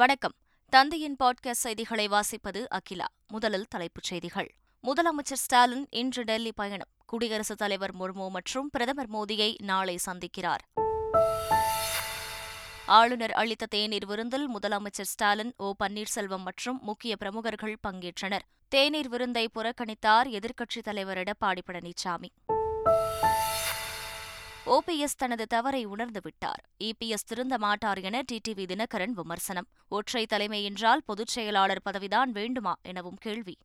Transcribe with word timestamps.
வணக்கம். 0.00 0.32
தந்தையின் 0.68 1.16
பாட்காஸ்ட் 1.24 1.50
செய்திகளை 1.50 2.08
வாசிப்பது 2.08 2.64
அகிலா. 2.68 3.04
முதலில் 3.28 3.66
தலைப்புச் 3.68 4.04
செய்திகள். 4.04 4.54
முதலமைச்சர் 4.82 5.32
ஸ்டாலின் 5.32 5.86
இன்று 5.90 6.22
டெல்லி 6.22 6.52
பயணம். 6.52 6.88
குடியரசுத் 7.06 7.58
தலைவர் 7.58 7.94
முர்மு 7.94 8.28
மற்றும் 8.28 8.70
பிரதமர் 8.70 9.10
மோடியை 9.10 9.62
நாளை 9.62 9.98
சந்திக்கிறார். 10.06 10.58
ஆளுநர் 12.86 13.30
அளித்த 13.30 13.66
தேநீர் 13.66 14.06
விருந்தில் 14.06 14.58
முதலமைச்சர் 14.58 15.08
ஸ்டாலின் 15.12 15.52
ஓ 15.56 15.72
பன்னீர்செல்வம் 15.84 16.42
மற்றும் 16.42 16.78
முக்கிய 16.82 17.16
பிரமுகர்கள் 17.16 17.78
பங்கேற்றனர். 17.88 18.42
தேநீர் 18.68 19.08
விருந்தை 19.08 19.48
புறக்கணித்தார் 19.54 20.28
எதிர்க்கட்சித் 20.28 20.82
தலைவர் 20.82 21.18
எடப்பாடி 21.18 21.58
பழனிசாமி 21.66 22.28
ஓபிஎஸ் 24.70 25.16
தனது 25.16 25.46
தவறை 25.46 25.86
உணர்ந்துவிட்டார் 25.86 26.62
இபிஎஸ் 26.84 27.26
திருந்த 27.26 27.58
மாட்டார் 27.58 27.98
என 27.98 28.22
டிடிவி 28.32 28.64
தினகரன் 28.64 29.10
விமர்சனம். 29.10 29.66
ஒற்றை 29.88 30.26
தலைமை 30.26 30.64
என்றால் 30.64 31.00
பொதுச் 31.04 31.26
செயலாளர் 31.26 31.80
பதவிதான் 31.90 32.28
வேண்டுமா 32.28 32.74
எனவும் 32.82 33.16
கேள்வி. 33.16 33.58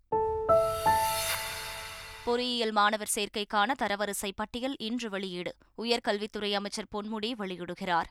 பொறியியல் 2.23 2.71
மாணவர் 2.71 3.11
சேர்க்கைக்கான 3.15 3.71
தரவரிசை 3.81 4.31
பட்டியல் 4.35 4.75
இன்று 4.77 5.09
வெளியீடு. 5.09 5.55
உயர்கல்வித்துறை 5.77 6.53
அமைச்சர் 6.53 6.87
பொன்முடி 6.95 7.31
வெளியிடுகிறார். 7.37 8.05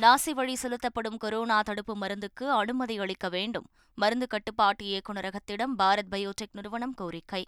நாசி 0.00 0.30
வழி 0.30 0.54
செலுத்தப்படும் 0.54 1.16
கொரோனா 1.16 1.62
தடுப்பு 1.62 1.96
மருந்துக்கு 1.96 2.50
அனுமதி 2.50 2.98
அளிக்க 2.98 3.28
வேண்டும். 3.28 3.66
மருந்து 3.94 4.26
கட்டுப்பாட்டு 4.26 4.84
இயக்குநரகத்திடம் 4.84 5.74
பாரத் 5.78 6.08
பயோடெக் 6.10 6.52
நிறுவனம் 6.52 6.94
கோரிக்கை. 6.94 7.44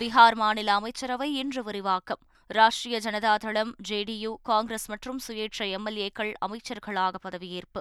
பீகார் 0.00 0.34
மாநில 0.34 0.74
அமைச்சரவை 0.74 1.34
இன்று 1.34 1.62
விரிவாக்கம். 1.64 2.18
ராஷ்டிரிய 2.54 2.96
ஜனதா 2.96 3.36
தளம் 3.36 3.74
ஜேடியு 3.88 4.34
காங்கிரஸ் 4.42 4.88
மற்றும் 4.88 5.20
சுயேட்சை 5.28 5.76
எம்எல்ஏக்கள் 5.76 6.32
அமைச்சர்களாக 6.46 7.14
பதவியேற்பு. 7.28 7.80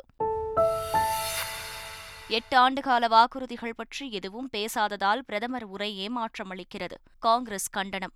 எட்டு 2.27 2.69
ஆண்டுகால 2.69 3.07
வாக்குறுதிகள் 3.07 3.75
பற்றி 3.75 4.11
எதுவும் 4.11 4.49
பேசாததால் 4.53 5.21
பிரதமர் 5.25 5.63
உரை 5.63 5.97
ஏமாற்றம் 5.97 6.51
அளிக்கிறது. 6.51 6.97
காங்கிரஸ் 7.19 7.69
கண்டனம். 7.69 8.13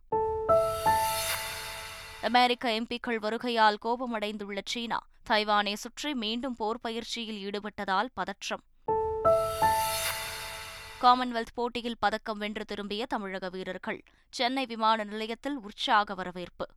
அமெரிக்க 2.22 2.70
எம்பிக்கள் 2.70 3.20
வருகையால் 3.22 3.78
கோபமடைந்துள்ள 3.86 4.60
சீனா 4.66 5.00
தைவானை 5.30 5.74
சுற்றி 5.74 6.14
மீண்டும் 6.14 6.56
போர் 6.56 6.82
பயிற்சியில் 6.82 7.50
ஈடுபட்டதால் 7.50 8.08
பதற்றம். 8.14 8.64
காமன்வெல்த் 11.02 11.54
போட்டியில் 11.54 11.98
பதக்கம் 12.00 12.38
வென்று 12.38 12.66
திரும்பிய 12.66 13.06
தமிழக 13.06 13.50
வீரர்கள் 13.50 14.04
சென்னை 14.30 14.66
விமான 14.66 15.04
நிலையத்தில் 15.04 15.58
உற்சாக 15.58 16.14
வரவேற்பு. 16.14 16.68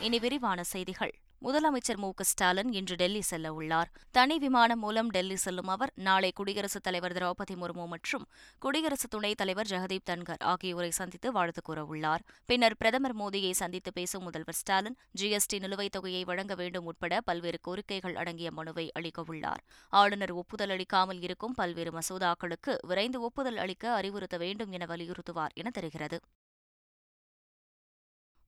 இனி 0.00 0.18
விரிவான 0.18 0.62
செய்திகள். 0.62 1.14
முதலமைச்சர் 1.44 1.96
மு. 1.96 2.10
ஸ்டாலின் 2.20 2.72
இன்று 2.72 2.94
டெல்லி 2.94 3.20
செல்ல 3.20 3.52
உள்ளார். 3.52 3.90
தனி 4.10 4.38
விமானம் 4.38 4.78
மூலம் 4.78 5.08
டெல்லி 5.08 5.36
செல்லும் 5.36 5.66
அவர் 5.66 5.92
நாளை 5.94 6.32
குடியரசுத் 6.32 6.82
தலைவர் 6.82 7.12
திரௌபதி 7.12 7.54
முர்மு 7.54 7.86
மற்றும் 7.86 8.24
குடியரசு 8.58 9.08
துணைத் 9.08 9.36
தலைவர் 9.36 9.66
ஜெகதீப் 9.70 10.06
தன்கர் 10.10 10.42
ஆகியோரை 10.42 10.90
சந்தித்து 10.90 11.32
வாழ்த்து 11.32 11.62
கூறவுள்ளார் 11.68 12.22
பின்னர் 12.44 12.76
பிரதமர் 12.76 13.16
மோடியை 13.16 13.50
சந்தித்து 13.50 13.92
பேசும் 13.92 14.22
முதல்வர் 14.22 14.54
ஸ்டாலின் 14.54 14.96
ஜிஎஸ்டி 15.20 15.58
நிலுவைத் 15.58 15.92
தொகையை 15.92 16.24
வழங்க 16.24 16.54
வேண்டும் 16.54 16.84
உட்பட 16.84 17.20
பல்வேறு 17.20 17.60
கோரிக்கைகள் 17.68 18.14
அடங்கிய 18.14 18.50
மனுவை 18.50 18.90
அளிக்கவுள்ளார் 19.00 19.62
ஆளுநர் 19.88 20.32
ஒப்புதல் 20.32 20.70
அளிக்காமல் 20.70 21.20
இருக்கும் 21.20 21.52
பல்வேறு 21.52 21.92
மசோதாக்களுக்கு 21.98 22.74
விரைந்து 22.86 23.20
ஒப்புதல் 23.20 23.56
அளிக்க 23.56 23.92
அறிவுறுத்த 23.92 24.36
வேண்டும் 24.36 24.72
என 24.72 24.84
வலியுறுத்துவார் 24.84 25.54
என 25.54 25.70
தெரிகிறது. 25.70 26.20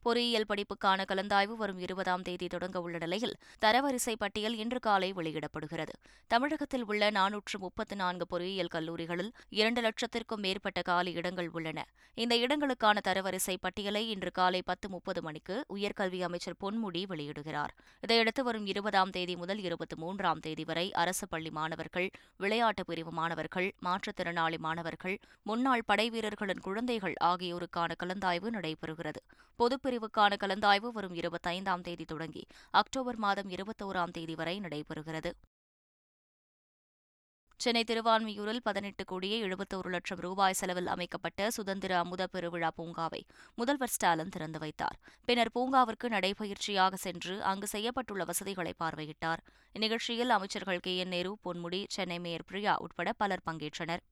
பொறியியல் 0.06 0.48
படிப்புக்கான 0.48 1.04
கலந்தாய்வு 1.10 1.54
வரும் 1.60 1.78
இருபதாம் 1.78 2.22
தேதி 2.22 2.46
தொடங்க 2.46 2.80
உள்ள 2.80 2.98
நிலையில் 2.98 3.32
தரவரிசை 3.64 4.14
பட்டியல் 4.18 4.56
இன்று 4.56 4.78
காலை 4.78 5.12
வெளியிடப்படுகிறது. 5.12 5.94
தமிழகத்தில் 6.26 6.84
உள்ள 6.84 7.10
நானூற்று 7.10 7.58
முப்பத்து 7.58 7.96
நான்கு 7.96 8.26
பொறியியல் 8.26 8.70
கல்லூரிகளில் 8.74 9.30
இரண்டு 9.50 9.80
லட்சத்திற்கும் 9.80 10.42
மேற்பட்ட 10.44 10.82
காலி 10.82 11.12
இடங்கள் 11.12 11.50
உள்ளன. 11.52 11.86
இந்த 12.14 12.34
இடங்களுக்கான 12.36 13.02
தரவரிசை 13.08 13.56
பட்டியலை 13.60 14.10
இன்று 14.10 14.30
காலை 14.30 14.62
பத்து 14.62 14.88
முப்பது 14.88 15.22
மணிக்கு 15.22 15.56
உயர்கல்வி 15.74 16.20
அமைச்சர் 16.20 16.58
பொன்முடி 16.64 17.02
வெளியிடுகிறார். 17.14 17.74
இதையடுத்து 18.00 18.44
வரும் 18.44 18.66
இருபதாம் 18.66 19.10
தேதி 19.10 19.36
முதல் 19.36 19.58
இருபத்தி 19.58 19.96
மூன்றாம் 19.96 20.40
தேதி 20.40 20.64
வரை 20.64 20.86
அரசு 20.92 21.28
பள்ளி 21.28 21.50
மாணவர்கள் 21.50 22.08
விளையாட்டு 22.36 22.84
பிரிவு 22.84 23.12
மாணவர்கள் 23.12 23.68
மாற்றுத்திறனாளி 23.84 24.58
மாணவர்கள் 24.58 25.18
முன்னாள் 25.42 25.86
படைவீரர்களின் 25.92 26.64
குழந்தைகள் 26.68 27.18
ஆகியோருக்கான 27.24 27.92
கலந்தாய்வு 28.04 28.50
நடைபெறுகிறது. 28.50 29.20
பொதுப்பிரிவு 29.58 29.94
பிரிவுக்கான 29.96 30.36
கலந்தாய்வு 30.42 30.88
வரும் 30.92 31.14
இருபத்தைந்தாம் 31.14 31.82
தேதி 31.82 32.04
தொடங்கி 32.04 32.42
அக்டோபர் 32.70 33.18
மாதம் 33.24 33.50
இருபத்தோராம் 33.50 34.12
தேதி 34.16 34.34
வரை 34.34 34.54
நடைபெறுகிறது. 34.60 35.30
சென்னை 37.60 37.82
திருவான்மியூரில் 37.88 38.60
பதினெட்டு 38.62 39.02
கோடியே 39.04 39.36
எழுபத்தோரு 39.42 39.90
லட்சம் 39.94 40.20
ரூபாய் 40.24 40.56
செலவில் 40.60 40.90
அமைக்கப்பட்ட 40.94 41.46
சுதந்திர 41.50 41.92
அமுத 41.98 42.26
பெருவிழா 42.32 42.70
பூங்காவை 42.78 43.20
முதல்வர் 43.54 43.92
ஸ்டாலின் 43.94 44.32
திறந்து 44.34 44.58
வைத்தார். 44.58 44.98
பின்னர் 45.24 45.52
பூங்காவிற்கு 45.54 46.08
நடைபயிற்சியாக 46.16 46.94
சென்று 46.94 47.36
அங்கு 47.42 47.68
செய்யப்பட்டுள்ள 47.72 48.24
வசதிகளை 48.24 48.74
பார்வையிட்டார். 48.82 49.42
இந்நிகழ்ச்சியில் 49.72 50.34
அமைச்சர்கள் 50.36 50.84
K 50.88 50.94
N 50.96 51.08
Nehru 51.08 51.32
Ponmudi 51.44 51.80
Chennai 51.88 52.18
mayor 52.18 52.46
Priya 52.46 52.74
உட்பட 52.86 53.12
பலர் 53.12 53.46
பங்கேற்றனர். 53.50 54.04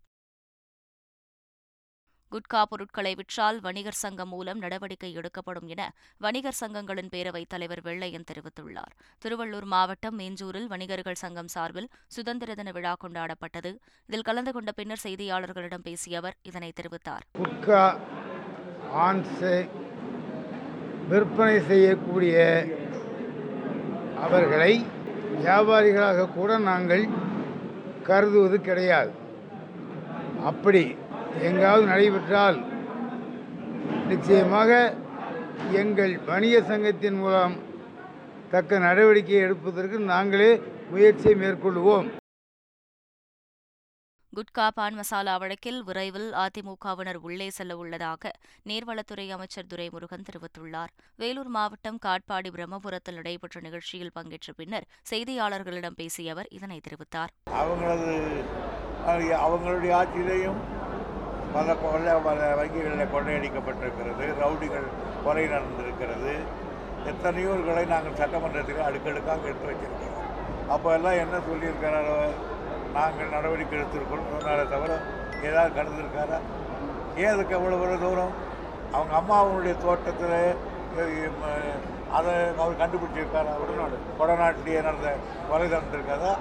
குட்கா 2.33 2.62
பொருட்களை 2.71 3.15
விற்றால் 3.15 3.59
வணிகர் 3.61 3.99
சங்கம் 4.03 4.31
மூலம் 4.35 4.59
நடவடிக்கை 4.59 5.11
எடுக்கப்படும் 5.19 5.67
என 5.73 5.83
வணிகர் 6.25 6.59
சங்கங்களின் 6.61 7.11
பேரவைத் 7.15 7.51
தலைவர் 7.53 7.83
வெள்ளையன் 7.83 8.27
தெரிவித்துள்ளார். 8.31 8.95
திருவள்ளூர் 9.25 9.69
மாவட்டம் 9.75 10.17
மேஞ்சூரில் 10.19 10.67
வணிகர்கள் 10.73 11.21
சங்கம் 11.23 11.51
சார்பில் 11.55 11.89
சுதந்திர 12.17 12.55
தின 12.55 12.73
விழா 12.77 12.95
கொண்டாடப்பட்டது. 13.05 13.73
இதில் 14.09 14.27
கலந்து 14.29 14.53
கொண்ட 14.53 14.73
பின்னர் 14.79 15.05
செய்தியாளர்களிடம் 15.07 15.85
பேசிய 15.89 16.19
அவர் 16.23 16.37
இதனை 16.43 16.73
தெரிவித்தார். 16.81 17.25
விற்பனை 21.12 21.56
செய்யக்கூடிய 21.71 22.37
அவர்களை 24.27 24.73
வியாபாரிகளாக 25.45 26.29
கூட 26.39 26.51
நாங்கள் 26.71 27.05
கருதுவது 28.09 28.59
கிடையாது. 28.69 29.12
அப்படி 30.51 30.85
எங்காவது 31.43 31.87
நடைபெற்றால் 31.87 32.59
நிச்சயமாக 34.09 34.71
எங்கள் 35.72 36.19
வணிக 36.27 36.61
சங்கத்தின் 36.62 37.19
மூலம் 37.19 37.55
தக்க 38.50 38.78
நடவடிக்கை 38.78 39.39
எடுப்பதற்கு 39.39 39.99
நாங்களே 39.99 40.61
முயற்சியை 40.91 41.34
மேற்கொள்வோம் 41.39 42.09
குட்கா 44.33 44.69
பான் 44.75 44.94
மசாலா 44.94 45.37
வழக்கில் 45.37 45.83
விரைவில் 45.83 46.33
அதிமுகவினர் 46.33 47.15
உள்ளே 47.15 47.50
செல்ல 47.50 47.77
உள்ளதாக 47.77 48.33
நீர்வளத்துறை 48.69 49.28
அமைச்சர் 49.28 49.67
துரைமுருகன் 49.75 50.27
தெரிவித்துள்ளார். 50.28 50.93
வேலூர் 51.17 51.47
மாவட்டம் 51.47 51.99
காட்பாடி 52.06 52.50
பிரம்மபுரத்தில் 52.56 53.15
நடைபெற்ற 53.15 53.61
நிகழ்ச்சியில் 53.61 54.12
பங்கேற்ற 54.12 54.53
பின்னர் 54.56 54.87
செய்தியாளர்களிடம் 55.11 55.97
பேசிய 55.97 56.33
அவர் 56.33 56.47
இதனை 56.50 56.81
தெரிவித்தார். 56.89 57.33
அவங்களது 57.47 58.15
அவங்களுடைய 59.47 59.93
ஆட்சியிலையும் 60.00 60.61
பல 61.54 61.75
கொள்ள 61.82 62.15
பல 62.26 62.38
வங்கிகளில் 62.59 63.12
கொள்ளையடிக்கப்பட்டிருக்கிறது. 63.15 64.25
ரவுடிகள் 64.42 64.87
கொலை 65.25 65.44
நடந்திருக்கிறது. 65.54 66.32
எத்தனையோர்களை 67.10 67.82
நாங்கள் 67.92 68.19
சட்டமன்றத்தில் 68.20 68.87
அடுக்கடுக்காக 68.88 69.48
எடுத்து 69.50 69.70
வச்சிருக்கிறோம். 69.70 70.20
அப்போ 70.75 70.88
எல்லாம் 70.97 71.20
என்ன 71.25 71.37
சொல்லியிருக்கிறாரோ 71.48 72.16
நாங்கள் 72.97 73.32
நடவடிக்கை 73.34 73.76
எடுத்திருக்கோம் 73.78 74.31
சொன்னாரே 74.34 74.64
தவிர 74.75 74.93
ஏதாவது 75.48 75.76
கடந்திருக்காரா 75.78 76.38
ஏன் 77.22 77.32
அதுக்கு 77.34 77.54
எவ்வளோ 77.59 77.97
தூரம்? 78.04 78.34
அவங்க 78.97 79.14
அம்மாவுடைய 79.20 79.75
தோட்டத்தில் 79.84 80.38
அதை 82.16 82.34
அவர் 82.62 82.81
கண்டுபிடிச்சிருக்காரா? 82.82 83.52
உடனாடு. 83.62 83.96
கொடநாட்டிலேயே 84.19 84.81
நடந்த 84.88 85.08
கொலை 85.50 85.67
நடந்திருக்காதா? 85.75 86.32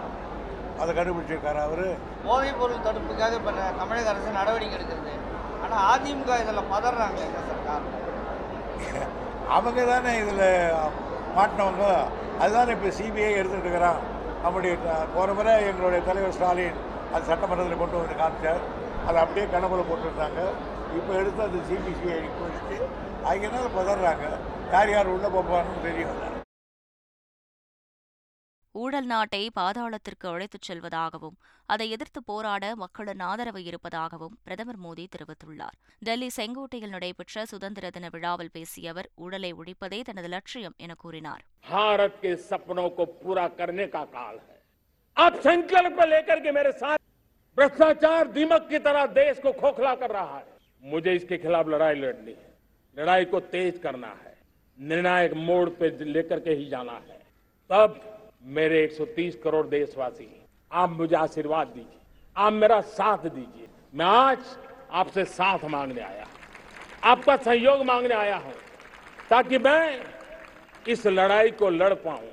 அதை 0.81 0.91
கண்டுபிடிச்சிருக்காரு 0.97 1.59
அவர். 1.67 1.85
போதைப் 2.25 2.59
பொருள் 2.61 2.85
தடுப்புக்காக 2.87 3.37
இப்போ 3.39 3.51
தமிழக 3.81 4.09
அரசு 4.13 4.37
நடவடிக்கை 4.39 4.75
எடுக்கிறது. 4.77 5.13
ஆனால் 5.63 5.83
அதிமுக 5.91 6.39
இதில் 6.43 6.69
பதறாங்க 6.73 7.21
சார் 7.67 7.85
அவங்க 9.55 9.83
தானே 9.91 10.11
இதில் 10.23 10.47
மாட்டினவங்க. 11.37 11.85
அதுதானே 12.41 12.73
இப்போ 12.77 12.89
சிபிஐ 12.99 13.31
எடுத்துகிட்டு 13.39 13.67
இருக்கிறான். 13.67 14.01
நம்முடைய 14.43 14.73
போன 15.15 15.33
முறை 15.37 15.53
எங்களுடைய 15.69 16.01
தலைவர் 16.09 16.35
ஸ்டாலின் 16.37 16.79
அது 17.13 17.29
சட்டமன்றத்தில் 17.31 17.81
கொண்டு 17.81 18.01
வந்து 18.01 18.19
காமிச்சார். 18.21 18.63
அதை 19.07 19.17
அப்படியே 19.23 19.45
கணக்குல 19.53 19.83
போட்டுருந்தாங்க. 19.89 20.41
இப்போ 20.97 21.11
எடுத்து 21.21 21.41
அது 21.47 21.59
சிபிசிஐ 21.69 22.21
அவங்க 23.27 23.43
என்ன 23.49 23.67
பதறாங்க? 23.79 24.25
யார் 24.73 24.93
யார் 24.95 25.13
உள்ளே 25.15 25.29
போப்பான்னு 25.35 25.83
தெரியும். 25.87 26.17
ஊழல் 28.74 29.08
நாட்டை 29.10 29.40
பாதாளத்திற்கு 29.56 30.26
அழைத்துச் 30.30 30.66
செல்வதாகவும் 30.68 31.36
அதை 31.68 31.86
எதிர்த்து 31.94 32.20
போராட 32.28 32.64
மக்களின் 32.74 33.22
ஆதரவு 33.28 33.60
இருப்பதாகவும் 33.62 34.34
பிரதமர் 34.44 34.80
மோடி 34.84 35.04
தெரிவித்துள்ளார் 35.14 35.76
டெல்லி 36.02 36.28
செங்கோட்டையில் 36.36 36.94
நடைபெற்ற 36.94 37.44
சுதந்திர 37.52 37.90
தின 37.90 38.08
விழாவில் 38.14 38.52
பேசிய 38.52 38.90
அவர் 38.90 39.08
ஊழலை 39.20 39.50
ஒழிப்பதே 39.60 40.00
தனது 40.08 40.30
லட்சியம் 40.36 40.76
என 40.78 40.94
கூறினார் 41.02 41.42
भारत 41.70 42.12
के 42.22 42.30
सपनों 42.42 42.88
को 42.90 43.04
पूरा 43.16 43.46
करने 43.52 43.86
का 43.88 44.02
काल 44.10 44.36
है 44.42 44.56
आप 45.16 45.34
संकल्प 45.42 45.98
लेकर 46.06 46.38
के 46.40 46.50
मेरे 46.52 46.72
साथ 46.74 46.98
भ्रष्टाचार 47.58 48.22
दीमक 48.30 48.62
की 48.68 48.78
तरह 48.80 49.04
देश 49.14 49.36
को 49.40 49.50
खोखला 49.54 49.94
कर 49.96 50.10
रहा 50.12 50.36
है 50.36 50.46
मुझे 50.82 51.12
इसके 51.14 51.36
खिलाफ 51.38 51.66
लड़ाई 51.68 51.96
लड़नी 51.96 52.34
है 52.34 52.48
लड़ाई 52.96 53.24
को 53.26 53.40
तेज 53.48 53.74
करना 53.80 54.12
है 54.18 54.32
निर्णायक 54.78 55.32
मोड़ 55.42 55.68
पे 55.78 55.90
लेकर 56.10 56.40
के 56.40 56.52
ही 56.54 56.66
जाना 56.68 56.96
है 57.02 57.18
तब 57.70 57.90
मेरे 58.43 58.83
130 58.83 59.35
करोड़ 59.43 59.65
देशवासी 59.67 60.27
आप 60.71 60.89
मुझे 60.89 61.15
आशीर्वाद 61.15 61.67
दीजिए। 61.67 61.99
आप 62.37 62.53
मेरा 62.53 62.79
साथ 62.81 63.17
दीजिए। 63.17 63.67
मैं 63.95 64.05
आज 64.05 64.39
आपसे 64.91 65.25
साथ 65.25 65.59
मांगने 65.65 66.01
आया 66.01 66.27
आपका 67.03 67.35
सहयोग 67.37 67.85
मांगने 67.85 68.15
आया 68.15 68.37
हूँ। 68.37 68.53
ताकि 69.29 69.57
मैं 69.57 69.99
इस 70.87 71.07
लड़ाई 71.07 71.51
को 71.51 71.69
लड़ 71.69 71.93
पाऊँ। 71.93 72.29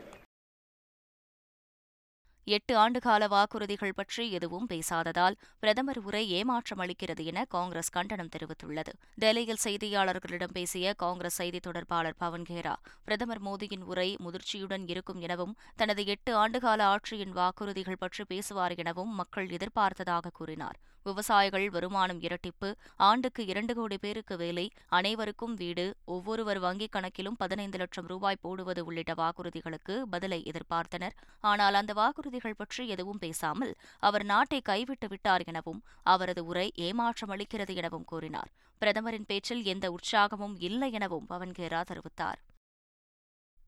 எட்டு 2.57 2.75
ஆண்டுகால 2.83 3.27
வாக்குறுதிகள் 3.35 3.97
பற்றி 3.97 4.25
எதுவும் 4.31 4.67
பேசாததால் 4.71 5.37
பிரதமர் 5.59 5.99
உரை 5.99 6.23
ஏமாற்றம் 6.31 6.79
அளிக்கிறது 6.79 7.25
என 7.25 7.45
காங்கிரஸ் 7.49 7.91
கண்டனம் 7.91 8.31
தெரிவித்துள்ளது. 8.37 8.93
டெல்லியில் 9.15 9.63
செய்தியாளர்களிடம் 9.65 10.55
பேசிய 10.59 10.95
காங்கிரஸ் 10.95 11.39
செய்தித் 11.41 11.63
தொடர்பாளர் 11.63 12.19
பவன் 12.19 12.47
கேரா 12.51 12.75
பிரதமர் 13.05 13.43
மோடியின் 13.43 13.85
உரை 13.93 14.09
முதிர்ச்சியுடன் 14.25 14.87
இருக்கும் 14.87 15.21
எனவும் 15.21 15.57
தனது 15.77 16.05
எட்டு 16.07 16.33
ஆண்டுகால 16.43 16.81
ஆட்சியின் 16.93 17.37
வாக்குறுதிகள் 17.41 18.03
பற்றி 18.05 18.25
பேசுவார் 18.25 18.77
எனவும் 18.77 19.15
மக்கள் 19.15 19.51
எதிர்பார்த்ததாக 19.59 20.33
கூறினார். 20.33 20.79
விவசாயிகள் 21.03 21.71
வருமானம் 21.71 22.21
இரட்டிப்பு. 22.21 22.75
ஆண்டுக்கு 22.97 23.47
இரண்டு 23.47 23.75
கோடி 23.75 23.99
பேருக்கு 23.99 24.37
வேலை 24.37 24.71
அனைவருக்கும் 24.89 25.55
வீடு 25.55 25.97
ஒவ்வொருவர் 26.05 26.61
வங்கிக் 26.63 26.95
கணக்கிலும் 26.97 27.39
பதினைந்து 27.39 27.79
லட்சம் 27.79 28.07
ரூபாய் 28.07 28.41
போடுவது 28.41 28.85
உள்ளிட்ட 28.85 29.15
வாக்குறுதிகளுக்கு 29.15 29.97
பதிலை 30.11 30.41
எதிர்பார்த்தனர். 30.53 31.17
ஆனால் 31.41 31.75
அந்த 31.75 31.93
வாக்குறுதிகள் 31.93 32.57
பற்றி 32.57 32.89
எதுவும் 32.89 33.19
பேசாமல் 33.19 33.75
அவர் 33.99 34.25
நாட்டை 34.25 34.61
கைவிட்டு 34.61 35.09
விட்டார் 35.09 35.43
எனவும் 35.47 35.83
அவரது 36.03 36.45
உரை 36.45 36.73
ஏமாற்றம் 36.75 37.31
அளிக்கிறது 37.31 37.75
எனவும் 37.75 38.05
கூறினார். 38.05 38.51
பிரதமரின் 38.79 39.27
பேச்சில் 39.27 39.65
எந்த 39.65 39.95
உற்சாகமும் 39.97 40.55
இல்லை 40.59 40.93
எனவும் 40.93 41.27
பவன்கேரா 41.31 41.81
தெரிவித்தார். 41.91 42.41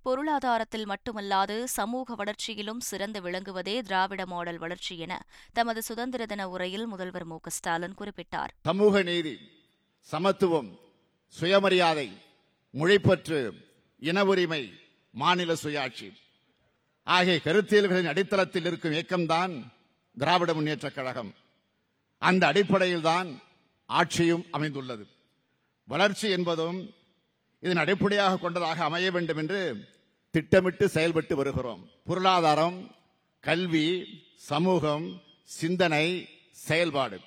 பொருளாதாரத்தில் 0.03 0.89
மட்டுமல்லாது 0.89 1.65
சமூக 1.65 2.15
வளர்ச்சியிலும் 2.15 2.81
சிறந்து 2.81 3.21
விளங்குவதே 3.21 3.81
திராவிட 3.81 4.27
மாடல் 4.27 4.59
வளர்ச்சி 4.59 4.99
என 4.99 5.27
தமது 5.53 5.83
சுதந்திர 5.83 6.27
தின 6.27 6.49
உரையில் 6.49 6.87
முதல்வர் 6.87 7.25
மு 7.25 7.39
ஸ்டாலின் 7.47 7.95
குறிப்பிட்டார். 7.95 8.49
சமூக 8.63 9.03
நீதி 9.03 9.39
சமத்துவம் 10.01 10.79
சுயமரியாதை 11.29 12.17
மொழிப்பற்று 12.75 13.51
இன 14.01 14.25
உரிமை 14.25 14.73
மாநில 15.11 15.53
சுயாட்சி 15.53 16.13
ஆகிய 17.03 17.41
கருத்தியல்களின் 17.45 18.07
அடித்தளத்தில் 18.07 18.67
இருக்கும் 18.67 18.93
இயக்கம்தான் 18.93 19.67
திராவிட 20.19 20.53
முன்னேற்றக் 20.53 20.95
கழகம். 20.95 21.35
அந்த 22.19 22.47
அடிப்படையில்தான் 22.47 23.41
ஆட்சியும் 23.87 24.47
அமைந்துள்ளது. 24.51 25.07
வளர்ச்சி 25.85 26.31
என்பதும் 26.31 26.95
இதன் 27.65 27.77
அடிப்படையாக 27.77 28.37
கொண்டதாக 28.37 28.85
அமைய 28.85 29.11
வேண்டும் 29.11 29.37
என்று 29.37 29.89
திட்டமிட்டு 30.31 30.89
செயல்பட்டு 30.89 31.37
வருகிறோம். 31.37 31.83
பொருளாதாரம் 32.05 32.79
கல்வி 33.41 33.89
சமூகம் 34.37 35.23
சிந்தனை 35.45 36.29
செயல்பாடு. 36.51 37.19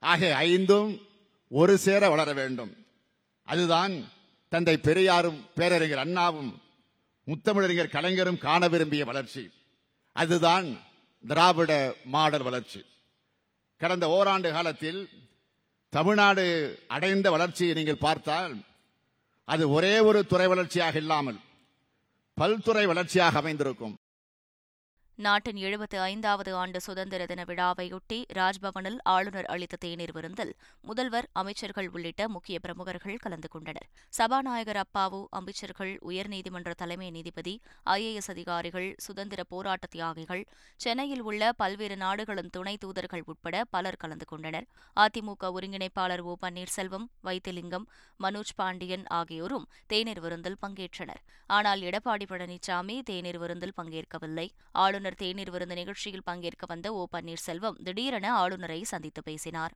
ஆகிய 0.00 0.36
ஐந்தும் 0.36 1.00
ஒரு 1.48 1.78
சேர 1.78 2.08
வளர 2.08 2.32
வேண்டும். 2.32 2.72
அதுதான் 3.42 3.94
தந்தை 4.48 4.76
பெரியாரும் 4.76 5.46
பேரறிஞர் 5.54 5.98
அண்ணாவும் 5.98 6.62
முத்தமிழறிஞர் 7.26 7.94
கலைஞரும் 7.96 8.38
காண 8.38 8.68
விரும்பிய 8.68 9.04
வளர்ச்சி. 9.04 9.50
அதுதான் 10.12 10.66
திராவிட 11.26 11.94
மாடல் 12.04 12.42
வளர்ச்சி. 12.42 12.80
கடந்த 13.76 14.08
ஓராண்டு 14.08 14.50
காலத்தில் 14.52 15.08
தமிழ்நாடு 15.88 16.46
அடைந்த 16.86 17.30
வளர்ச்சியை 17.30 17.74
நீங்கள் 17.74 18.04
பார்த்தால் 18.06 18.54
அது 19.48 19.64
ஒரே 19.70 20.00
ஒரு 20.00 20.26
துறை 20.26 20.46
வளர்ச்சியாக 20.46 20.96
இல்லாமல் 20.98 21.38
பல்துறை 22.40 22.84
வளர்ச்சியாக 22.86 23.38
அமைந்திருக்கும். 23.38 23.94
நாட்டின் 25.24 25.56
எழுபத்து 25.56 26.00
ஐந்தாவது 26.00 26.54
ஆண்டு 26.54 26.80
சுதந்திர 26.80 27.26
தின 27.26 27.44
விழாவையொட்டி 27.44 28.24
ராஜ்பவனில் 28.38 28.98
ஆளுநர் 29.02 29.44
அளித்த 29.44 29.76
தேநீர் 29.76 30.12
விருந்தில் 30.12 30.52
முதல்வர் 30.80 31.28
அமைச்சர்கள் 31.32 31.88
உள்ளிட்ட 31.88 32.28
முக்கிய 32.28 32.58
பிரமுகர்கள் 32.58 33.16
கலந்து 33.16 33.48
கொண்டனர். 33.48 33.86
சபாநாயகர் 34.08 34.80
அப்பாவு 34.82 35.20
அமைச்சர்கள் 35.30 35.98
உயர்நீதிமன்ற 36.08 36.70
தலைமை 36.76 37.10
நீதிபதி 37.10 37.54
ஐஏஎஸ் 37.86 38.28
அதிகாரிகள் 38.28 38.94
சுதந்திர 38.96 39.44
போராட்ட 39.44 39.86
தியாகிகள் 39.86 40.44
சென்னையில் 40.76 41.22
உள்ள 41.22 41.52
பல்வேறு 41.52 41.96
நாடுகளின் 41.96 42.50
துணை 42.50 42.76
தூதர்கள் 42.76 43.24
உட்பட 43.24 43.64
பலர் 43.64 43.96
கலந்து 43.96 44.24
கொண்டனர். 44.24 44.68
அதிமுக 44.96 45.52
ஒருங்கிணைப்பாளர் 45.56 46.20
ஓ 46.20 46.36
பன்னீர்செல்வம் 46.46 47.08
வைத்திலிங்கம் 47.22 47.88
மனோஜ் 48.20 48.54
பாண்டியன் 48.56 49.06
ஆகியோரும் 49.06 49.66
தேநீர் 49.86 50.20
விருந்தில் 50.20 50.60
பங்கேற்றனர். 50.66 51.24
ஆனால் 51.46 51.80
எடப்பாடி 51.80 52.28
பழனிசாமி 52.28 52.98
தேநீர் 53.02 53.38
விருந்தில் 53.38 53.76
பங்கேற்கவில்லை. 53.80 54.48
ஆளுநர் 54.72 55.04
தேநீர் 55.14 55.50
விருந்து 55.50 55.74
நிகழ்ச்சியில் 55.74 56.22
பங்கேற்க 56.24 56.66
வந்த 56.66 56.92
ஓ 56.92 57.06
பன்னீர்செல்வம் 57.12 57.82
திடீரென 57.82 58.34
ஆளுநரை 58.34 58.82
சந்தித்து 58.82 59.22
பேசினார். 59.22 59.74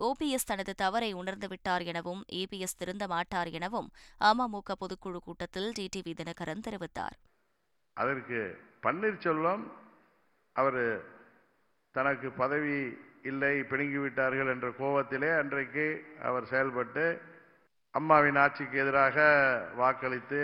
ஓபிஎஸ் 0.00 0.46
தனது 0.46 0.74
தவறை 0.74 1.14
உணர்ந்துவிட்டார் 1.14 1.84
எனவும் 1.84 2.24
ஏபிஎஸ் 2.32 2.78
திருந்த 2.78 3.06
மாட்டார் 3.06 3.48
எனவும் 3.48 3.90
அமமுக 4.20 4.74
பொதுக்குழு 4.80 5.16
கூட்டத்தில் 5.16 5.72
டிடிவி 5.78 6.12
தினகரன் 6.20 6.64
தெரிவித்தார். 6.68 7.16
அதற்கு 7.92 8.58
பன்னீர்செல்வம் 8.82 9.64
அவர் 10.52 11.04
தனக்கு 11.90 12.30
பதவி 12.30 12.96
இல்லை 13.22 13.62
பிடுங்கி 13.62 13.96
விட்டார்கள் 13.96 14.46
என்ற 14.46 14.68
கோபத்திலே 14.68 15.38
அன்றைக்கு 15.38 16.04
அவர் 16.22 16.46
செயல்பட்டு 16.46 17.20
அம்மாவின் 17.90 18.36
ஆட்சிக்கு 18.36 18.78
எதிராக 18.78 19.18
வாக்களித்து 19.76 20.40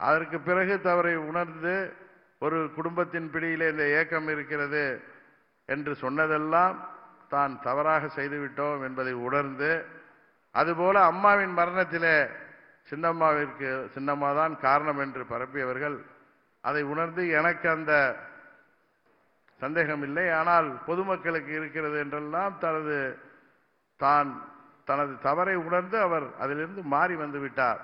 அதற்கு 0.00 0.38
பிறகு 0.40 0.74
தவறை 0.80 1.14
உணர்ந்து 1.30 1.74
ஒரு 2.38 2.58
குடும்பத்தின் 2.76 3.28
பிடியிலே 3.34 3.66
இந்த 3.72 3.84
ஏக்கம் 3.98 4.28
இருக்கிறது 4.34 4.84
என்று 5.68 5.92
சொன்னதெல்லாம் 5.94 6.76
தான் 7.28 7.52
தவறாக 7.66 8.08
செய்துவிட்டோம் 8.16 8.82
என்பதை 8.88 9.14
உணர்ந்து 9.28 9.70
அதுபோல 10.54 10.96
அம்மாவின் 11.10 11.54
மரணத்திலே 11.58 12.16
சின்னம்மாவிற்கு 12.88 13.68
சின்னம்மா 13.94 14.30
தான் 14.40 14.54
காரணம் 14.66 15.00
என்று 15.04 15.22
பரப்பியவர்கள் 15.32 15.96
அதை 16.64 16.82
உணர்ந்து 16.92 17.22
எனக்கு 17.38 17.66
அந்த 17.68 17.92
சந்தேகம் 19.62 20.02
இல்லை. 20.02 20.26
ஆனால் 20.38 20.68
பொதுமக்களுக்கு 20.86 21.52
இருக்கிறது 21.60 21.96
என்றெல்லாம் 22.04 22.54
தனது 22.58 22.96
தான் 24.00 24.30
தனது 24.84 25.12
தவறை 25.26 25.56
உணர்ந்து 25.66 25.96
அவர் 26.00 26.26
அதிலிருந்து 26.38 26.82
மாறி 26.94 27.14
வந்து 27.14 27.38
விட்டார். 27.38 27.80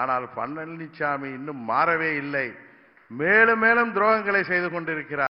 ஆனால் 0.00 0.24
பழனிசாமி 0.36 1.28
இன்னும் 1.38 1.62
மாறவே 1.68 2.10
இல்லை. 2.16 2.46
மேலும் 3.20 3.62
மேலும் 3.64 3.94
துரோகங்களை 3.94 4.42
செய்து 4.42 4.68
கொண்டிருக்கிறார். 4.70 5.33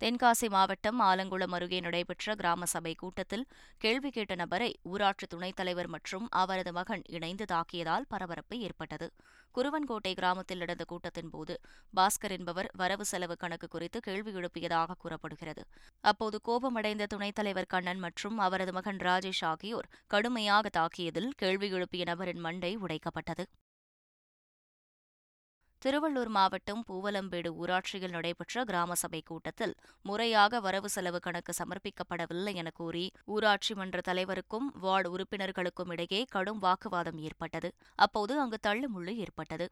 தென்காசி 0.00 0.46
மாவட்டம் 0.48 1.00
ஆலங்குளம் 1.00 1.52
அருகே 1.52 1.78
நடைபெற்ற 1.80 2.34
கிராம 2.34 2.64
சபை 2.64 2.94
கூட்டத்தில் 2.94 3.44
கேள்வி 3.78 4.10
கேட்ட 4.10 4.34
நபரை 4.34 4.68
ஊராட்சி 4.82 5.26
துணைத் 5.26 5.56
தலைவர் 5.56 5.88
மற்றும் 5.88 6.26
அவரது 6.30 6.72
மகன் 6.72 7.02
இணைந்து 7.08 7.44
தாக்கியதால் 7.52 8.06
பரபரப்பு 8.08 8.58
ஏற்பட்டது. 8.58 9.08
குருவன்கோட்டை 9.54 10.12
கிராமத்தில் 10.14 10.58
நடந்த 10.58 10.84
கூட்டத்தின்போது 10.92 11.56
பாஸ்கர் 11.96 12.30
என்பவர் 12.30 12.70
வரவு 12.76 13.04
செலவு 13.04 13.36
கணக்கு 13.36 13.68
குறித்து 13.68 14.00
கேள்வி 14.00 14.32
எழுப்பியதாக 14.32 14.98
கூறப்படுகிறது. 14.98 15.64
அப்போது 16.04 16.40
கோபமடைந்த 16.40 17.06
துணைத் 17.06 17.34
தலைவர் 17.34 17.66
கண்ணன் 17.66 17.98
மற்றும் 17.98 18.38
அவரது 18.38 18.72
மகன் 18.72 18.96
ராஜேஷ் 18.96 19.44
ஆகியோர் 19.44 19.90
கடுமையாக 20.06 20.68
தாக்கியதில் 20.80 21.30
கேள்வி 21.36 21.70
எழுப்பிய 21.70 22.04
நபரின் 22.04 22.40
மண்டை 22.40 22.76
உடைக்கப்பட்டது. 22.76 23.46
திருவள்ளூர் 25.84 26.30
மாவட்டம் 26.36 26.82
பூவலம்பேடு 26.88 27.50
ஊராட்சியில் 27.62 28.14
நடைபெற்ற 28.14 28.62
கிராம 28.68 28.94
சபை 29.00 29.20
கூட்டத்தில் 29.30 29.74
முறையாக 30.08 30.60
வரவு 30.66 30.88
செலவு 30.94 31.18
கணக்கு 31.26 31.52
சமர்ப்பிக்கப்படவில்லை 31.58 32.52
என 32.60 32.70
கூறி 32.80 33.04
ஊராட்சி 33.34 33.74
மன்ற 33.80 34.00
தலைவருக்கும் 34.08 34.68
வார்டு 34.84 35.10
உறுப்பினர்களுக்கும் 35.16 35.92
இடையே 35.96 36.20
கடும் 36.34 36.62
வாக்குவாதம் 36.64 37.20
ஏற்பட்டது. 37.26 37.70
அப்போது 38.06 38.40
அங்கு 38.44 38.60
தள்ளுமுள்ளு 38.68 39.14
ஏற்பட்டது. 39.24 39.68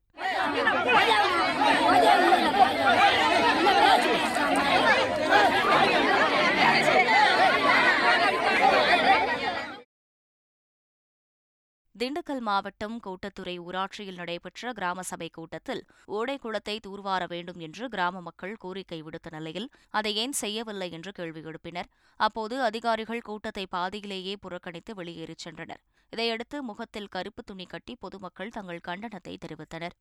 திண்டுக்கல் 11.94 12.40
மாவட்டம் 12.40 12.94
கோட்டத்துறை 13.04 13.54
ஊராட்சியில் 13.58 14.16
நடைபெற்ற 14.16 14.72
கிராம 14.72 15.02
சபை 15.02 15.28
கூட்டத்தில் 15.28 15.82
ஓடை 16.06 16.38
குளத்தை 16.38 16.80
தூர்வார 16.80 17.26
வேண்டும் 17.26 17.58
என்று 17.58 17.88
கிராம 17.88 18.20
மக்கள் 18.20 18.54
கோரிக்கை 18.56 18.98
விடுத்த 19.02 19.30
நிலையில் 19.30 19.68
அதை 19.90 20.12
ஏன் 20.14 20.32
செய்யவில்லை 20.32 20.88
என்று 20.90 21.12
கேள்வி 21.12 21.42
எழுப்பினர். 21.42 21.90
அப்போது 22.20 22.56
அதிகாரிகள் 22.62 23.20
கூட்டத்தை 23.20 23.66
பாதியிலேயே 23.66 24.36
புறக்கணித்து 24.36 24.94
வெளியேறிச் 24.94 25.44
சென்றனர். 25.44 25.82
இதையடுத்து 26.12 26.62
முகத்தில் 26.62 27.08
கருப்பு 27.08 27.44
துணி 27.44 27.66
கட்டி 27.66 27.96
பொதுமக்கள் 27.96 28.50
தங்கள் 28.50 28.86
கண்டனத்தை 28.88 29.36
தெரிவித்தனர். 29.44 29.96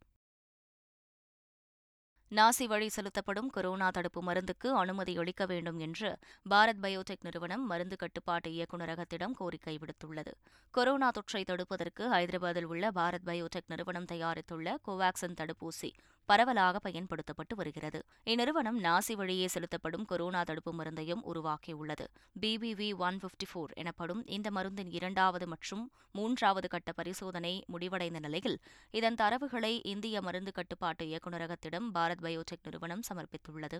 நாசி 2.31 2.65
வழி 2.67 2.87
செலுத்தப்படும் 2.87 3.49
கொரோனா 3.49 3.89
தடுப்பு 3.89 4.23
மருந்துக்கு 4.23 4.67
அனுமதி 4.73 5.17
அளிக்க 5.17 5.45
வேண்டும் 5.45 5.79
என்று 5.79 6.09
பாரத் 6.49 6.79
பயோடெக் 6.81 7.25
நிறுவனம் 7.27 7.65
மருந்து 7.65 7.95
கட்டுப்பாட்டு 7.95 8.49
இயக்குநரகத்திடம் 8.51 9.33
கோரிக்கை 9.33 9.77
விடுத்துள்ளது. 9.77 10.31
கொரோனா 10.71 11.09
தொற்றை 11.09 11.41
தடுப்பதற்கு 11.43 12.03
ஹைதராபாத்தில் 12.13 12.63
உள்ள 12.63 12.91
பாரத் 12.91 13.25
பயோடெக் 13.25 13.67
நிறுவனம் 13.67 14.07
தயாரித்துள்ள 14.11 14.75
கோவாக்சின் 14.87 15.35
தடுப்பூசி 15.41 15.89
பரவலாக 16.25 16.79
பயன்படுத்தப்பட்டு 16.79 17.55
வருகிறது. 17.55 18.01
இந்நிறுவனம் 18.23 18.79
நாசி 18.83 19.13
வழியே 19.13 19.47
செலுத்தப்படும் 19.47 20.05
கொரோனா 20.05 20.43
தடுப்பு 20.43 20.73
மருந்தையும் 20.73 21.25
உருவாக்கியுள்ளது. 21.33 22.07
பிபிவி 22.41 22.89
ஒன் 22.97 23.17
பிப்டி 23.17 23.49
ஃபோர் 23.51 23.73
எனப்படும் 23.73 24.23
இந்த 24.27 24.49
மருந்தின் 24.49 24.93
இரண்டாவது 24.93 25.47
மற்றும் 25.47 25.91
மூன்றாவது 26.11 26.67
கட்ட 26.67 26.91
பரிசோதனை 26.91 27.63
முடிவடைந்த 27.67 28.19
நிலையில் 28.19 28.57
இதன் 28.91 29.19
தரவுகளை 29.21 29.73
இந்திய 29.85 30.21
மருந்து 30.21 30.51
கட்டுப்பாட்டு 30.51 31.05
இயக்குநரகத்திடம் 31.05 31.89
பாரத் 31.93 32.19
பயோடெக் 32.21 32.63
நிறுவனம் 32.63 33.01
சமர்ப்பித்துள்ளது. 33.13 33.79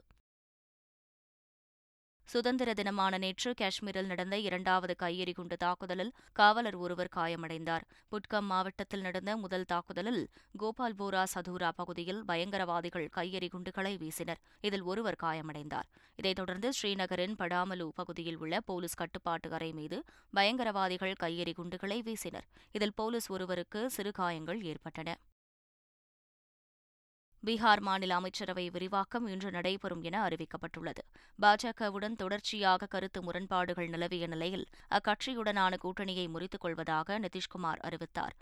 சுதந்திர 2.26 2.74
தினமான 2.74 3.18
நேற்று 3.18 3.54
காஷ்மீரில் 3.54 4.06
நடந்த 4.06 4.38
இரண்டாவது 4.38 4.96
கையெறி 5.00 5.34
குண்டு 5.34 5.58
தாக்குதலில் 5.58 6.14
காவலர் 6.32 6.76
ஒருவர் 6.76 7.10
காயமடைந்தார். 7.16 7.82
புட்கம் 8.12 8.42
மாவட்டத்தில் 8.42 9.02
நடந்த 9.02 9.38
முதல் 9.38 9.66
தாக்குதலில் 9.66 10.30
கோபால்போரா 10.60 11.24
சதூரா 11.36 11.70
பகுதியில் 11.76 12.24
பயங்கரவாதிகள் 12.26 13.10
கையெறி 13.16 13.50
குண்டுகளை 13.50 13.98
வீசினர். 13.98 14.42
இதில் 14.62 14.82
ஒருவர் 14.82 15.18
காயமடைந்தார். 15.24 15.88
இதைத் 16.16 16.36
தொடர்ந்து 16.36 16.70
ஸ்ரீநகரின் 16.70 17.36
படாமலு 17.40 17.88
பகுதியில் 17.88 18.38
உள்ள 18.38 18.62
போலீஸ் 18.62 18.94
கட்டுப்பாட்டு 18.94 19.52
அறை 19.52 19.74
மீது 19.74 20.04
பயங்கரவாதிகள் 20.36 21.14
கையெறி 21.20 21.54
குண்டுகளை 21.54 22.02
வீசினர். 22.02 22.48
இதில் 22.72 22.94
போலீஸ் 22.96 23.32
ஒருவருக்கு 23.32 23.90
சிறு 23.90 24.12
காயங்கள் 24.12 24.64
ஏற்பட்டன. 24.64 25.18
பீகார் 27.46 27.80
மாநில 27.80 28.16
அமைச்சரவை 28.16 28.70
விரிவாக்கம் 28.70 29.28
இன்று 29.28 29.52
நடைபெறும் 29.52 30.02
என 30.02 30.28
அறிவிக்கப்பட்டுள்ளது. 30.28 31.04
பாஜகவுடன் 31.42 32.16
தொடர்ச்சியாக 32.16 32.86
கருத்து 32.86 33.22
முரண்பாடுகள் 33.22 33.88
நிலவிய 33.88 34.28
நிலையில் 34.28 34.66
அக்கட்சியுடனான 34.90 35.78
கூட்டணியை 35.84 36.30
முறித்துக் 36.30 36.60
கொள்வதாக 36.60 37.20
நிதிஷ்குமார் 37.20 37.80
அறிவித்தார். 37.80 38.36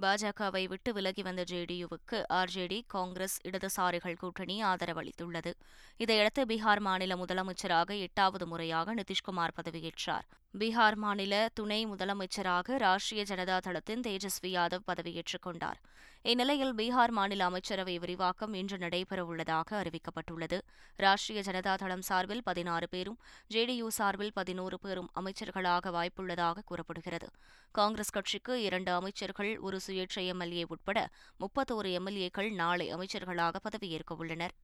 பாஜகவை 0.00 0.68
விட்டு 0.68 0.92
விலகி 0.92 1.22
வந்த 1.22 1.44
ஜேடியுவுக்கு 1.48 2.24
ஆர்ஜேடி 2.32 2.82
காங்கிரஸ் 2.86 3.36
இடதுசாரிகள் 3.44 4.16
கூட்டணி 4.16 4.62
ஆதரவளித்துள்ளது. 4.62 5.52
இதையடுத்து 5.96 6.44
பீகார் 6.44 6.80
மாநில 6.80 7.14
முதலமைச்சராக 7.14 7.98
எட்டாவது 7.98 8.46
முறையாக 8.46 8.94
நிதிஷ்குமார் 8.94 9.56
பதவியேற்றார். 9.56 10.26
பீகார் 10.60 10.94
மாநில 10.94 11.48
துணை 11.54 11.86
முதலமைச்சராக 11.86 12.76
ராஷ்டிரிய 12.82 13.22
ஜனதா 13.30 13.56
தளத்தின் 13.58 14.00
தேஜஸ்வி 14.00 14.50
யாதவ் 14.50 14.84
பதவியேற்றுக் 14.86 15.42
கொண்டார். 15.42 15.80
இந்நிலையில் 16.22 16.74
பீகார் 16.74 17.10
மாநில 17.10 17.44
அமைச்சரவை 17.44 17.98
விரிவாக்கம் 17.98 18.54
இன்று 18.54 18.76
நடைபெறவுள்ளதாக 18.76 19.80
அறிவிக்கப்பட்டுள்ளது. 19.80 20.58
ராஷ்டிரிய 20.98 21.42
ஜனதா 21.48 21.74
தளம் 21.74 22.02
சார்பில் 22.02 22.42
பதினாறு 22.42 22.88
பேரும் 22.88 23.18
ஜேடியு 23.54 23.86
சார்பில் 23.86 24.32
பதினோரு 24.32 24.78
பேரும் 24.80 25.10
அமைச்சர்களாக 25.14 25.92
வாய்ப்புள்ளதாக 25.98 26.64
கூறப்படுகிறது. 26.64 27.28
காங்கிரஸ் 27.72 28.10
கட்சிக்கு 28.10 28.62
இரண்டு 28.62 28.92
அமைச்சர்கள் 28.92 29.58
ஒரு 29.58 29.80
சுயேட்சை 29.86 30.24
எம்எல்ஏ 30.26 30.64
உட்பட 30.68 31.08
முப்பத்தோரு 31.40 31.92
எம்எல்ஏக்கள் 32.00 32.50
நாளை 32.54 32.94
அமைச்சர்களாக 32.94 33.56
பதவியேற்க 33.62 34.14
உள்ளனர். 34.14 34.56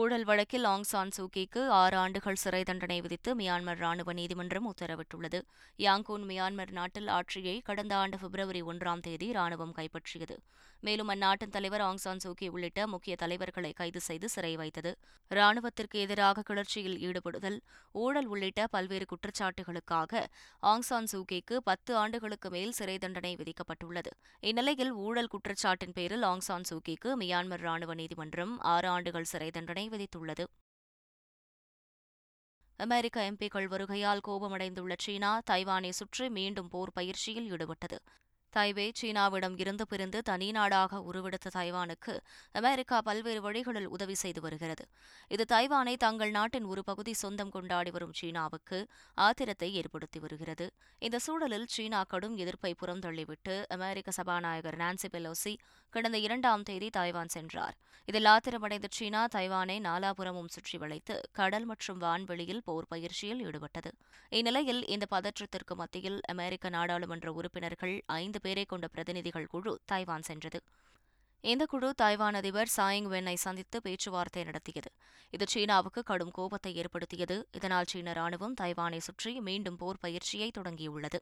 ஊழல் 0.00 0.24
வழக்கில் 0.24 0.64
ஆங் 0.64 0.86
சான் 0.90 1.10
சூகிக்கு 1.16 1.62
ஆறு 1.78 1.96
ஆண்டுகள் 1.96 2.38
சிறை 2.42 2.60
தண்டனை 2.62 2.96
விதித்து 3.00 3.30
மியான்மர் 3.36 3.80
ராணுவ 3.84 4.12
நீதிமன்றம் 4.12 4.68
உத்தரவிட்டுள்ளது. 4.70 5.38
யாங்கூன் 5.78 6.24
மியான்மர் 6.30 6.72
நாட்டில் 6.78 7.08
ஆட்சியை 7.08 7.56
கடந்த 7.64 7.96
ஆண்டு 7.96 8.18
பிப்ரவரி 8.18 8.62
ஒன்றாம் 8.62 9.02
தேதி 9.06 9.28
ராணுவம் 9.32 9.74
கைப்பற்றியது. 9.78 10.36
மேலும் 10.80 11.08
அந்நாட்டின் 11.08 11.52
தலைவர் 11.56 11.80
ஆங் 11.80 12.00
சான் 12.04 12.22
சூகி 12.24 12.46
உள்ளிட்ட 12.54 12.86
முக்கிய 12.86 13.16
தலைவர்களை 13.16 13.72
கைது 13.80 14.00
செய்து 14.00 14.28
சிறை 14.28 14.56
வைத்தது. 14.56 14.92
ராணுவத்திற்கு 15.30 15.98
எதிராக 16.04 16.44
கிளர்ச்சியில் 16.48 16.96
ஈடுபடுதல் 17.08 17.58
ஊழல் 18.04 18.30
உள்ளிட்ட 18.32 18.66
பல்வேறு 18.66 19.06
குற்றச்சாட்டுகளுக்காக 19.12 20.24
ஆங் 20.72 20.86
சான் 20.90 21.10
சூகிக்கு 21.12 21.56
பத்து 21.68 21.92
ஆண்டுகளுக்கு 21.96 22.50
மேல் 22.56 22.74
சிறை 22.80 22.96
தண்டனை 22.98 23.34
விதிக்கப்பட்டுள்ளது. 23.42 24.12
இந்நிலையில் 24.40 24.92
ஊழல் 25.04 25.32
குற்றச்சாட்டின் 25.36 25.96
பேரில் 26.00 26.26
ஆங் 26.32 26.44
சான் 26.48 26.68
சூகிக்கு 26.72 27.12
மியான்மர் 27.22 27.64
ராணுவ 27.68 27.94
நீதிமன்றம் 28.02 28.56
ஆறு 28.74 28.88
ஆண்டுகள் 28.88 29.30
சிறை 29.34 29.50
தண்டனை 29.50 29.81
விதித்துள்ளது. 29.88 30.44
அமெரிக்க 32.76 33.30
எம்பிக்கள் 33.30 33.68
வருகையால் 33.68 34.20
கோபமடைந்துள்ள 34.28 34.94
சீனா 34.98 35.40
தைவானை 35.50 35.90
சுற்றி 35.90 36.28
மீண்டும் 36.28 36.68
போர் 36.68 36.92
பயிற்சியில் 36.92 37.50
ஈடுபட்டது. 37.52 37.98
தைவே 38.56 38.86
சீனாவிடம் 39.00 39.56
இருந்து 39.58 39.84
பிரிந்து 39.86 40.18
தனி 40.22 40.48
நாடாக 40.50 41.00
உருவெடுத்த 41.10 41.52
தைவானுக்கு 41.56 42.14
அமெரிக்கா 42.60 42.98
பல்வேறு 43.08 43.40
வழிகளில் 43.40 43.88
உதவி 43.88 44.16
செய்து 44.22 44.40
வருகிறது. 44.40 44.84
இது 45.30 45.46
தைவானை 45.54 45.94
தங்கள் 45.96 46.30
நாட்டின் 46.30 46.64
ஒரு 46.64 46.84
பகுதி 46.84 47.12
சொந்தம் 47.12 47.50
கொண்டாடி 47.50 47.90
வரும் 47.90 48.16
சீனாவுக்கு 48.20 48.80
ஆத்திரத்தை 49.18 49.70
ஏற்படுத்தி 49.72 50.20
வருகிறது. 50.20 50.66
இந்த 51.02 51.20
சூழலில் 51.26 51.66
சீனா 51.66 52.02
கடும் 52.04 52.36
எதிர்ப்பை 52.36 52.72
புறந்தள்ளிவிட்டு 52.82 53.56
அமெரிக்க 53.68 54.10
சபாநாயகர் 54.10 54.80
நான்சி 54.82 55.10
பெலோசி 55.14 55.54
கடந்த 55.94 56.18
இரண்டாம் 56.18 56.62
தேதி 56.62 56.90
தைவான் 56.90 57.32
சென்றார். 57.36 57.74
இதில் 58.08 58.28
ஆத்திரமடைந்த 58.34 58.86
சீனா 58.90 59.24
தைவானை 59.34 59.74
நாலாபுரமும் 59.88 60.52
சுற்றி 60.54 60.78
வளைத்து 60.78 61.16
கடல் 61.32 61.66
மற்றும் 61.72 61.98
வான்வெளியில் 62.04 62.62
போர் 62.64 62.88
பயிற்சியில் 62.92 63.42
ஈடுபட்டது. 63.46 63.90
இந்நிலையில் 64.32 64.82
இந்த 64.94 65.04
பதற்றத்திற்கு 65.14 65.74
மத்தியில் 65.82 66.18
அமெரிக்க 66.34 66.68
நாடாளுமன்ற 66.76 67.30
உறுப்பினர்கள் 67.32 67.94
ஐந்து 68.20 68.38
பேரை 68.42 68.64
கொண்ட 68.64 68.86
பிரதிநிதிகள் 68.86 69.46
குழு 69.46 69.72
தைவான் 69.84 70.26
சென்றது. 70.30 70.60
இந்த 71.44 71.64
குழு 71.66 71.88
தாய்வான் 72.02 72.36
அதிபர் 72.40 72.72
சாயிங் 72.76 73.08
வென்னை 73.12 73.36
சந்தித்து 73.44 73.78
பேச்சுவார்த்தை 73.82 74.42
நடத்தியது. 74.44 74.90
இது 75.30 75.44
சீனாவுக்கு 75.48 76.02
கடும் 76.02 76.30
கோபத்தை 76.30 76.72
ஏற்படுத்தியது. 76.74 77.36
இதனால் 77.52 77.90
சீன 77.92 78.12
ராணுவம் 78.12 78.58
தைவானை 78.60 79.00
சுற்றி 79.08 79.32
மீண்டும் 79.40 79.76
போர் 79.76 80.00
பயிற்சியை 80.00 80.50
தொடங்கியுள்ளது. 80.58 81.20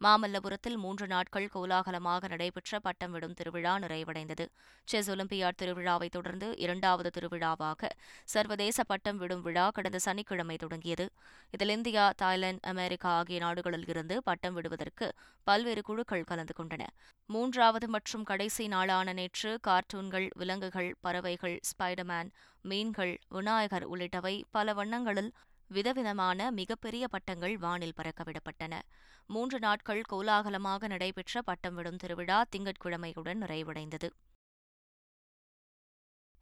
மாமல்லபுரத்தில் 0.00 0.76
மூன்று 0.76 1.06
நாட்கள் 1.06 1.48
கோலாகலமாக 1.54 2.28
நடைபெற்ற 2.28 2.78
பட்டம் 2.78 3.10
விடும் 3.10 3.34
திருவிழா 3.34 3.78
நிறைவடைந்தது. 3.78 4.44
செஸ் 4.88 5.10
ஒலிம்பியாட் 5.10 5.58
திருவிழாவை 5.62 6.08
தொடர்ந்து 6.08 6.48
இரண்டாவது 6.56 7.10
திருவிழாவாக 7.16 7.90
சர்வதேச 8.24 8.84
பட்டம் 8.84 9.16
விடும் 9.16 9.40
விழா 9.40 9.70
கடந்த 9.70 9.98
சனிக்கிழமை 9.98 10.56
தொடங்கியது. 10.56 11.06
இதில் 11.50 11.68
இந்தியா 11.68 12.04
தாய்லாந்து 12.16 12.68
அமெரிக்கா 12.68 13.10
ஆகிய 13.10 13.38
நாடுகளில் 13.38 13.88
இருந்து 13.88 14.22
பட்டம் 14.22 14.54
விடுவதற்கு 14.54 15.08
பல்வேறு 15.44 15.82
குழுக்கள் 15.82 16.24
கலந்து 16.24 16.54
கொண்டன. 16.58 16.84
மூன்றாவது 17.26 17.88
மற்றும் 17.88 18.22
கடைசி 18.22 18.66
நாளான 18.68 19.12
நேற்று 19.12 19.50
கார்ட்டூன்கள் 19.66 20.28
விலங்குகள் 20.34 20.90
பறவைகள் 21.00 21.60
ஸ்பைடர்மேன் 21.70 22.30
மீன்கள் 22.62 23.12
விநாயகர் 23.28 23.84
உள்ளிட்டவை 23.90 24.42
பல 24.50 24.72
வண்ணங்களில் 24.72 25.30
விதவிதமான 25.68 26.50
மிகப்பெரிய 26.50 27.08
பட்டங்கள் 27.08 27.56
வானில் 27.56 27.92
பறக்கவிடப்பட்டன. 27.96 28.80
மூன்று 29.26 29.58
நாட்கள் 29.58 30.02
கோலாகலமாக 30.12 30.86
நடைபெற்ற 30.86 31.42
பட்டம் 31.42 31.74
விடும் 31.74 31.96
திருவிழா 31.96 32.44
திங்கட்கிழமையுடன் 32.56 33.42
நிறைவடைந்தது. 33.42 34.08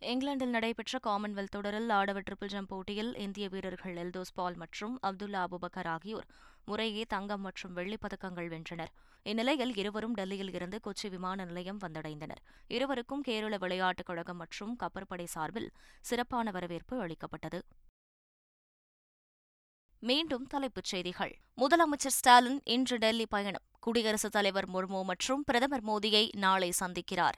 இங்கிலாந்தில் 0.01 0.49
நடைபெற்ற 0.49 0.99
காமன்வெல்த் 1.07 1.49
தொடரில் 1.49 1.91
ஆடவர் 1.91 2.23
ட்ரிபிள் 2.23 2.53
ஜம்ப் 2.53 2.69
போட்டியில் 2.69 3.17
இந்திய 3.17 3.49
வீரர்கள் 3.49 3.97
எல்தோஸ் 3.97 4.33
பால் 4.35 4.55
மற்றும் 4.55 4.99
அப்துல்லா 5.03 5.47
அபுபக்கர் 5.47 5.87
ஆகியோர் 5.87 6.27
முறையே 6.65 7.05
தங்கம் 7.05 7.41
மற்றும் 7.41 7.73
வெள்ளிப் 7.73 8.01
பதக்கங்கள் 8.05 8.49
வென்றனர். 8.49 8.93
இந்நிலையில் 9.23 9.75
இருவரும் 9.77 10.15
டெல்லியில் 10.15 10.55
இருந்து 10.55 10.81
கொச்சி 10.85 11.11
விமான 11.11 11.45
நிலையம் 11.45 11.81
வந்தடைந்தனர். 11.81 12.43
இருவருக்கும் 12.69 13.23
கேரள 13.23 13.57
விளையாட்டுக் 13.57 14.07
கழகம் 14.07 14.37
மற்றும் 14.37 14.77
கப்பற்படை 14.81 15.25
சார்பில் 15.25 15.71
சிறப்பான 16.01 16.51
வரவேற்பு 16.51 17.01
அளிக்கப்பட்டது. 17.01 17.63
மீண்டும் 20.07 20.47
தலைப்புச் 20.47 20.85
செய்திகள். 20.85 21.39
முதலமைச்சர் 21.57 22.15
ஸ்டாலின் 22.19 22.61
இன்று 22.65 22.97
டெல்லி 22.97 23.27
பயணம். 23.27 23.63
குடியரசுத் 23.81 24.33
தலைவர் 24.33 24.69
முர்மு 24.71 25.03
மற்றும் 25.03 25.45
பிரதமர் 25.45 25.85
மோடியை 25.85 26.29
நாளை 26.37 26.73
சந்திக்கிறார். 26.85 27.37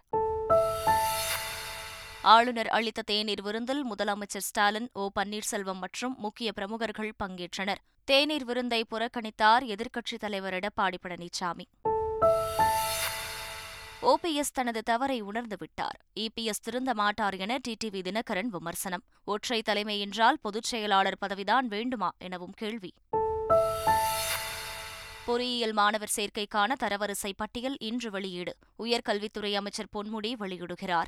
ஆளுநர் 2.23 2.67
அளித்த 2.67 3.03
தேநீர் 3.03 3.43
விருந்தில் 3.43 3.85
முதலமைச்சர் 3.95 4.47
ஸ்டாலின் 4.49 4.91
ஓ 4.93 5.09
பன்னீர்செல்வம் 5.21 5.81
மற்றும் 5.81 6.15
முக்கிய 6.19 6.53
பிரமுகர்கள் 6.53 7.15
பங்கேற்றனர். 7.25 7.83
தேநீர் 8.05 8.45
விருந்தை 8.45 8.85
புறக்கணித்தார் 8.91 9.65
எதிர்க்கட்சித் 9.65 10.19
தலைவர் 10.19 10.55
எடப்பாடி 10.55 10.97
பழனிசாமி. 11.09 11.65
ஓபிஎஸ் 14.09 14.53
தனது 14.53 14.83
தவறை 14.83 15.23
உணர்ந்துவிட்டார் 15.23 15.99
இபிஎஸ் 16.21 16.63
திருந்த 16.63 16.95
மாட்டார் 16.95 17.35
என 17.35 17.59
டிடிவி 17.69 18.01
தினகரன் 18.01 18.47
விமர்சனம். 18.47 19.03
ஒற்றை 19.25 19.63
தலைமை 19.63 20.01
என்றால் 20.01 20.39
பொதுச் 20.41 20.63
செயலாளர் 20.63 21.19
பதவிதான் 21.27 21.67
வேண்டுமா 21.67 22.11
எனவும் 22.19 22.53
கேள்வி. 22.53 22.95
பொறியியல் 25.27 25.73
மாணவர் 25.73 26.13
சேர்க்கைக்கான 26.17 26.73
தரவரிசை 26.83 27.33
பட்டியல் 27.37 27.77
இன்று 27.79 28.11
வெளியீடு. 28.11 28.57
உயர்கல்வித்துறை 28.79 29.55
அமைச்சர் 29.55 29.89
பொன்முடி 29.97 30.33
வெளியிடுகிறார். 30.39 31.07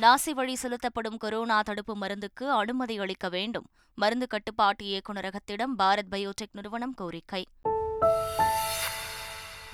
நாசி 0.00 0.30
வழி 0.30 0.54
செலுத்தப்படும் 0.54 1.16
கொரோனா 1.16 1.62
தடுப்பு 1.62 1.96
மருந்துக்கு 1.96 2.50
அனுமதி 2.50 2.98
அளிக்க 2.98 3.28
வேண்டும். 3.28 3.68
மருந்து 3.94 4.26
கட்டுப்பாட்டு 4.26 4.84
இயக்குநரகத்திடம் 4.84 5.74
பாரத் 5.78 6.08
பயோடெக் 6.10 6.52
நிறுவனம் 6.52 6.94
கோரிக்கை. 6.94 7.44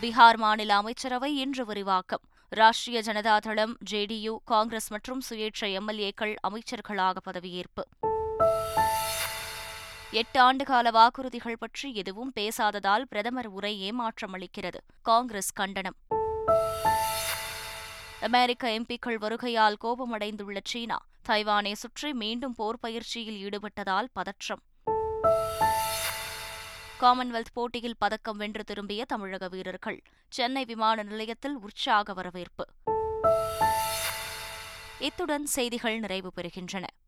பீகார் 0.03 0.37
மாநில 0.37 0.77
அமைச்சரவை 0.77 1.37
இன்று 1.37 1.65
விரிவாக்கம். 1.65 2.21
ராஷ்டிரிய 2.57 3.01
ஜனதா 3.09 3.39
தளம் 3.39 3.77
ஜேடியு 3.91 4.37
காங்கிரஸ் 4.45 4.91
மற்றும் 4.91 5.21
சுயேட்சை 5.31 5.79
எம்எல்ஏக்கள் 5.79 6.35
அமைச்சர்களாக 6.49 7.17
பதவியேற்பு. 7.31 7.83
எட்டு 10.11 10.53
ஆண்டுகால 10.53 10.91
வாக்குறுதிகள் 10.91 11.59
பற்றி 11.59 11.95
எதுவும் 11.95 12.33
பேசாததால் 12.37 13.03
பிரதமர் 13.03 13.47
உரை 13.47 13.81
ஏமாற்றம் 13.81 14.35
அளிக்கிறது 14.35 14.81
காங்கிரஸ் 15.03 15.53
கண்டனம். 15.53 15.97
அமெரிக்க 18.21 18.69
எம்பிக்கள் 18.69 19.21
வருகையால் 19.21 19.79
கோபமடைந்துள்ள 19.85 20.59
சீனா 20.65 20.99
தைவானை 21.29 21.73
சுற்றி 21.73 22.13
மீண்டும் 22.13 22.53
போர் 22.53 22.81
பயிற்சியில் 22.81 23.49
ஈடுபட்டதால் 23.49 24.11
பதற்றம். 24.13 24.63
காமன்வெல்த் 27.01 27.53
போட்டியில் 27.53 27.97
பதக்கம் 27.99 28.37
வென்று 28.37 28.65
திரும்பிய 28.65 29.05
தமிழக 29.05 29.49
வீரர்கள் 29.49 30.03
சென்னை 30.29 30.65
விமான 30.65 31.03
நிலையத்தில் 31.03 31.57
உற்சாக 31.57 32.13
வரவேற்பு. 32.13 32.67
இத்துடன் 34.99 35.47
செய்திகள் 35.47 35.99
நிறைவு 35.99 36.33
பெறுகின்றன. 36.37 36.85